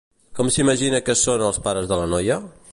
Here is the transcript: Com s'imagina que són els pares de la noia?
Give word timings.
Com 0.37 0.47
s'imagina 0.55 1.01
que 1.09 1.17
són 1.25 1.45
els 1.51 1.63
pares 1.69 1.93
de 1.93 2.01
la 2.03 2.09
noia? 2.17 2.43